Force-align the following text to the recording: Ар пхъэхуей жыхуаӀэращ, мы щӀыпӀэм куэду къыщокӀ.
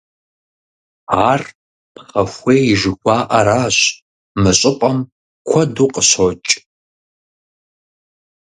Ар 1.29 1.41
пхъэхуей 1.93 2.65
жыхуаӀэращ, 2.79 3.77
мы 4.41 4.51
щӀыпӀэм 4.59 4.97
куэду 5.47 5.87
къыщокӀ. 5.93 6.49